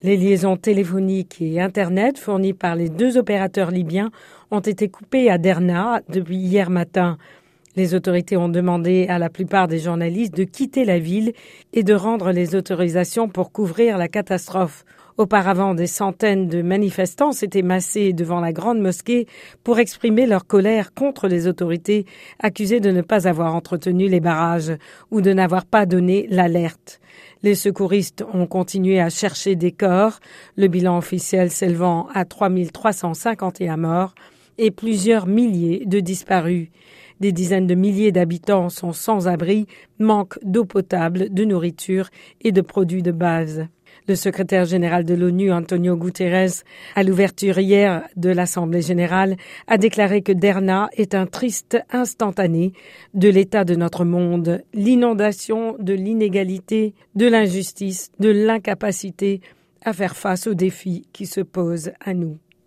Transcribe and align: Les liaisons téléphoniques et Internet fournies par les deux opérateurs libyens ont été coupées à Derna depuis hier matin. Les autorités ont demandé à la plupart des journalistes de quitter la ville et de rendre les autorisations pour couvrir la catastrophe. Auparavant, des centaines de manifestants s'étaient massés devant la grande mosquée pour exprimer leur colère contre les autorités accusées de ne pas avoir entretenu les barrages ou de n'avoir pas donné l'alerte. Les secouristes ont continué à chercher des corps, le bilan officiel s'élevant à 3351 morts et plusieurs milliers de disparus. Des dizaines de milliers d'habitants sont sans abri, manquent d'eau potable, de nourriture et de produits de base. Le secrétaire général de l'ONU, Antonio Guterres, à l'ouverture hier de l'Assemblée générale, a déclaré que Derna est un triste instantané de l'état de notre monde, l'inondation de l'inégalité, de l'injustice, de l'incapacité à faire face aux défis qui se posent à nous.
Les 0.00 0.16
liaisons 0.16 0.56
téléphoniques 0.56 1.42
et 1.42 1.60
Internet 1.60 2.18
fournies 2.18 2.52
par 2.52 2.76
les 2.76 2.88
deux 2.88 3.18
opérateurs 3.18 3.72
libyens 3.72 4.12
ont 4.52 4.60
été 4.60 4.88
coupées 4.88 5.28
à 5.28 5.38
Derna 5.38 6.02
depuis 6.08 6.36
hier 6.36 6.70
matin. 6.70 7.18
Les 7.76 7.94
autorités 7.94 8.36
ont 8.36 8.48
demandé 8.48 9.06
à 9.08 9.18
la 9.18 9.30
plupart 9.30 9.68
des 9.68 9.78
journalistes 9.78 10.34
de 10.34 10.44
quitter 10.44 10.84
la 10.84 10.98
ville 10.98 11.32
et 11.72 11.82
de 11.82 11.94
rendre 11.94 12.32
les 12.32 12.54
autorisations 12.54 13.28
pour 13.28 13.52
couvrir 13.52 13.98
la 13.98 14.08
catastrophe. 14.08 14.84
Auparavant, 15.18 15.74
des 15.74 15.88
centaines 15.88 16.46
de 16.46 16.62
manifestants 16.62 17.32
s'étaient 17.32 17.62
massés 17.62 18.12
devant 18.12 18.38
la 18.38 18.52
grande 18.52 18.78
mosquée 18.78 19.26
pour 19.64 19.80
exprimer 19.80 20.26
leur 20.26 20.46
colère 20.46 20.94
contre 20.94 21.26
les 21.26 21.48
autorités 21.48 22.06
accusées 22.38 22.78
de 22.78 22.92
ne 22.92 23.02
pas 23.02 23.26
avoir 23.26 23.56
entretenu 23.56 24.06
les 24.06 24.20
barrages 24.20 24.72
ou 25.10 25.20
de 25.20 25.32
n'avoir 25.32 25.66
pas 25.66 25.86
donné 25.86 26.28
l'alerte. 26.30 27.00
Les 27.42 27.56
secouristes 27.56 28.24
ont 28.32 28.46
continué 28.46 29.00
à 29.00 29.10
chercher 29.10 29.56
des 29.56 29.72
corps, 29.72 30.20
le 30.56 30.68
bilan 30.68 30.96
officiel 30.96 31.50
s'élevant 31.50 32.06
à 32.14 32.24
3351 32.24 33.76
morts 33.76 34.14
et 34.56 34.70
plusieurs 34.70 35.26
milliers 35.26 35.82
de 35.84 35.98
disparus. 35.98 36.68
Des 37.20 37.32
dizaines 37.32 37.66
de 37.66 37.74
milliers 37.74 38.12
d'habitants 38.12 38.68
sont 38.68 38.92
sans 38.92 39.26
abri, 39.26 39.66
manquent 39.98 40.38
d'eau 40.42 40.64
potable, 40.64 41.32
de 41.32 41.44
nourriture 41.44 42.10
et 42.42 42.52
de 42.52 42.60
produits 42.60 43.02
de 43.02 43.12
base. 43.12 43.66
Le 44.06 44.14
secrétaire 44.14 44.64
général 44.64 45.04
de 45.04 45.14
l'ONU, 45.14 45.52
Antonio 45.52 45.96
Guterres, 45.96 46.62
à 46.94 47.02
l'ouverture 47.02 47.58
hier 47.58 48.04
de 48.16 48.30
l'Assemblée 48.30 48.80
générale, 48.80 49.36
a 49.66 49.76
déclaré 49.76 50.22
que 50.22 50.32
Derna 50.32 50.88
est 50.96 51.14
un 51.14 51.26
triste 51.26 51.76
instantané 51.90 52.72
de 53.14 53.28
l'état 53.28 53.64
de 53.64 53.74
notre 53.74 54.04
monde, 54.04 54.62
l'inondation 54.72 55.76
de 55.78 55.92
l'inégalité, 55.92 56.94
de 57.16 57.26
l'injustice, 57.26 58.10
de 58.18 58.30
l'incapacité 58.30 59.40
à 59.84 59.92
faire 59.92 60.16
face 60.16 60.46
aux 60.46 60.54
défis 60.54 61.06
qui 61.12 61.26
se 61.26 61.40
posent 61.40 61.92
à 62.00 62.14
nous. 62.14 62.38